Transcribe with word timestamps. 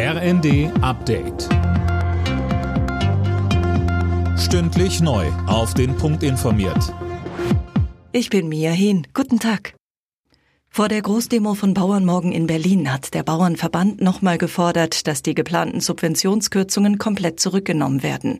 RND 0.00 0.70
Update. 0.80 1.48
Stündlich 4.38 5.00
neu. 5.00 5.26
Auf 5.48 5.74
den 5.74 5.96
Punkt 5.96 6.22
informiert. 6.22 6.94
Ich 8.12 8.30
bin 8.30 8.48
Mia 8.48 8.70
Hehn. 8.70 9.08
Guten 9.12 9.40
Tag. 9.40 9.74
Vor 10.68 10.86
der 10.86 11.02
Großdemo 11.02 11.54
von 11.54 11.74
Bauern 11.74 12.04
morgen 12.04 12.30
in 12.30 12.46
Berlin 12.46 12.92
hat 12.92 13.12
der 13.12 13.24
Bauernverband 13.24 14.00
nochmal 14.00 14.38
gefordert, 14.38 15.08
dass 15.08 15.22
die 15.22 15.34
geplanten 15.34 15.80
Subventionskürzungen 15.80 16.98
komplett 16.98 17.40
zurückgenommen 17.40 18.04
werden. 18.04 18.38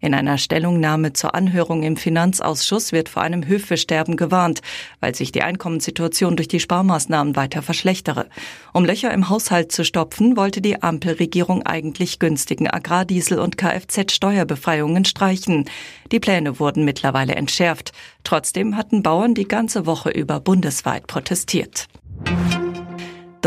In 0.00 0.14
einer 0.14 0.38
Stellungnahme 0.38 1.12
zur 1.12 1.34
Anhörung 1.34 1.82
im 1.82 1.96
Finanzausschuss 1.96 2.92
wird 2.92 3.08
vor 3.08 3.22
einem 3.22 3.46
Höfesterben 3.46 4.16
gewarnt, 4.16 4.60
weil 5.00 5.14
sich 5.14 5.32
die 5.32 5.42
Einkommenssituation 5.42 6.36
durch 6.36 6.48
die 6.48 6.60
Sparmaßnahmen 6.60 7.36
weiter 7.36 7.62
verschlechtere. 7.62 8.28
Um 8.72 8.84
Löcher 8.84 9.12
im 9.12 9.28
Haushalt 9.28 9.72
zu 9.72 9.84
stopfen, 9.84 10.36
wollte 10.36 10.60
die 10.60 10.82
Ampelregierung 10.82 11.64
eigentlich 11.64 12.18
günstigen 12.18 12.68
Agrardiesel 12.68 13.38
und 13.38 13.58
Kfz-Steuerbefreiungen 13.58 15.04
streichen. 15.04 15.68
Die 16.12 16.20
Pläne 16.20 16.58
wurden 16.60 16.84
mittlerweile 16.84 17.34
entschärft. 17.34 17.92
Trotzdem 18.24 18.76
hatten 18.76 19.02
Bauern 19.02 19.34
die 19.34 19.48
ganze 19.48 19.86
Woche 19.86 20.10
über 20.10 20.40
bundesweit 20.40 21.06
protestiert. 21.06 21.88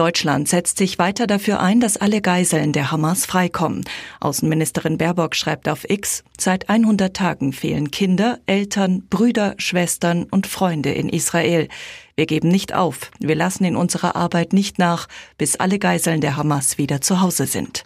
Deutschland 0.01 0.49
setzt 0.49 0.79
sich 0.79 0.97
weiter 0.97 1.27
dafür 1.27 1.59
ein, 1.59 1.79
dass 1.79 1.95
alle 1.95 2.21
Geiseln 2.21 2.73
der 2.73 2.91
Hamas 2.91 3.27
freikommen. 3.27 3.85
Außenministerin 4.19 4.97
Baerbock 4.97 5.35
schreibt 5.35 5.69
auf 5.69 5.87
X, 5.87 6.23
seit 6.39 6.69
100 6.69 7.15
Tagen 7.15 7.53
fehlen 7.53 7.91
Kinder, 7.91 8.39
Eltern, 8.47 9.03
Brüder, 9.11 9.53
Schwestern 9.59 10.23
und 10.23 10.47
Freunde 10.47 10.91
in 10.91 11.07
Israel. 11.07 11.67
Wir 12.15 12.25
geben 12.25 12.47
nicht 12.47 12.73
auf, 12.73 13.11
wir 13.19 13.35
lassen 13.35 13.63
in 13.63 13.75
unserer 13.75 14.15
Arbeit 14.15 14.53
nicht 14.53 14.79
nach, 14.79 15.07
bis 15.37 15.57
alle 15.57 15.77
Geiseln 15.77 16.20
der 16.20 16.35
Hamas 16.35 16.79
wieder 16.79 17.01
zu 17.01 17.21
Hause 17.21 17.45
sind. 17.45 17.83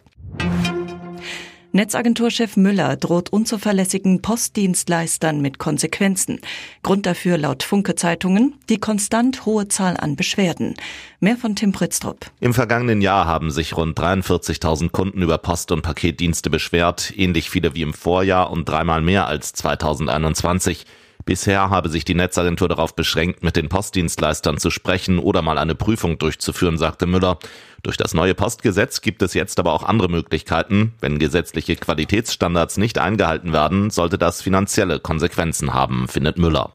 Netzagenturchef 1.76 2.56
Müller 2.56 2.96
droht 2.96 3.34
unzuverlässigen 3.34 4.22
Postdienstleistern 4.22 5.42
mit 5.42 5.60
Konsequenzen. 5.60 6.40
Grund 6.84 7.06
dafür 7.06 7.38
laut 7.38 7.64
Funke 7.64 7.96
Zeitungen 7.96 8.54
die 8.70 8.80
konstant 8.80 9.46
hohe 9.46 9.68
Zahl 9.68 9.98
an 9.98 10.16
Beschwerden. 10.16 10.76
Mehr 11.20 11.36
von 11.36 11.54
Tim 11.54 11.74
Pritztrup. 11.74 12.28
Im 12.40 12.54
vergangenen 12.54 13.02
Jahr 13.02 13.26
haben 13.26 13.52
sich 13.52 13.76
rund 13.76 14.00
43.000 14.00 14.92
Kunden 14.92 15.22
über 15.22 15.38
Post- 15.38 15.74
und 15.74 15.82
Paketdienste 15.82 16.50
beschwert, 16.50 17.12
ähnlich 17.18 17.50
viele 17.50 17.76
wie 17.76 17.82
im 17.82 17.94
Vorjahr 17.94 18.52
und 18.52 18.70
dreimal 18.70 19.02
mehr 19.02 19.28
als 19.28 19.52
2021. 19.52 20.86
Bisher 21.26 21.72
habe 21.72 21.90
sich 21.90 22.06
die 22.06 22.14
Netzagentur 22.14 22.70
darauf 22.70 22.96
beschränkt, 22.96 23.44
mit 23.44 23.56
den 23.56 23.68
Postdienstleistern 23.68 24.60
zu 24.60 24.70
sprechen 24.70 25.18
oder 25.18 25.42
mal 25.42 25.58
eine 25.58 25.74
Prüfung 25.74 26.20
durchzuführen, 26.20 26.78
sagte 26.78 27.08
Müller. 27.08 27.40
Durch 27.82 27.98
das 27.98 28.14
neue 28.14 28.36
Postgesetz 28.36 29.02
gibt 29.02 29.24
es 29.24 29.34
jetzt 29.34 29.60
aber 29.60 29.74
auch 29.74 29.84
andere 29.84 30.08
Möglichkeiten. 30.08 30.94
Wenn 31.02 31.18
gesetzliche 31.18 31.76
Qualitätsstandards 31.76 32.78
nicht 32.78 33.00
eingehalten 33.00 33.54
werden, 33.54 33.90
sollte 33.90 34.20
das 34.20 34.44
finanzielle 34.44 35.00
Konsequenzen 35.00 35.74
haben, 35.74 36.08
findet 36.08 36.38
Müller. 36.38 36.74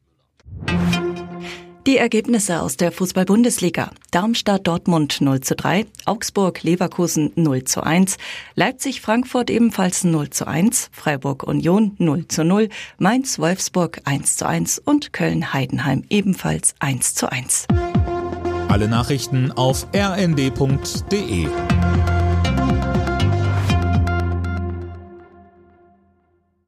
Die 1.86 1.96
Ergebnisse 1.96 2.60
aus 2.60 2.76
der 2.76 2.92
Fußball-Bundesliga. 2.92 3.90
Darmstadt 4.10 4.66
Dortmund 4.66 5.22
0 5.22 5.40
zu 5.40 5.56
3, 5.56 5.86
Augsburg 6.04 6.62
Leverkusen 6.62 7.32
0 7.36 7.64
zu 7.64 7.82
1, 7.82 8.18
Leipzig 8.54 9.00
Frankfurt 9.00 9.48
ebenfalls 9.48 10.04
0 10.04 10.28
zu 10.28 10.46
1, 10.46 10.90
Freiburg 10.92 11.42
Union 11.42 11.94
0 11.96 12.28
zu 12.28 12.44
0, 12.44 12.68
Mainz 12.98 13.38
Wolfsburg 13.38 14.02
1 14.04 14.36
zu 14.36 14.46
1 14.46 14.78
und 14.78 15.14
Köln 15.14 15.54
Heidenheim 15.54 16.04
ebenfalls 16.10 16.74
1 16.80 17.14
zu 17.14 17.32
1. 17.32 17.66
Alle 18.68 18.86
Nachrichten 18.86 19.50
auf 19.50 19.86
rnd.de 19.94 21.48